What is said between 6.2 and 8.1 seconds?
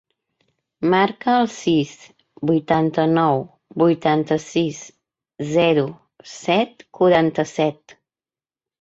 set, quaranta-set.